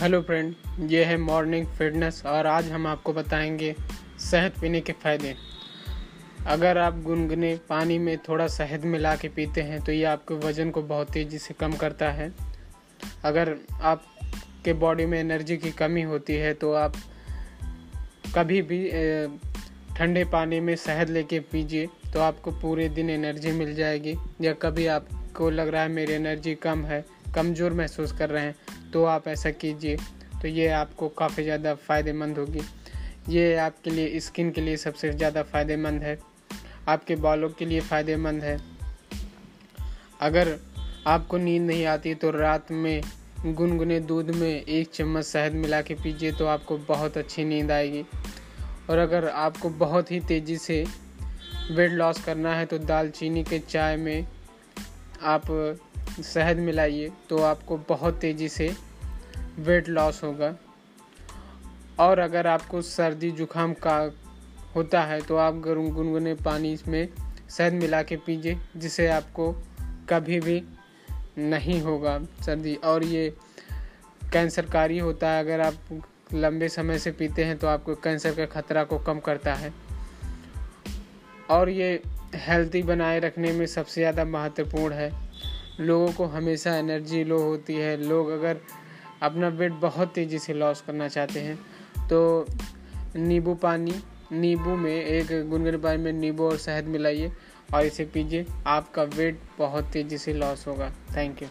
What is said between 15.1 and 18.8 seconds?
energy की कमी होती है तो आप कभी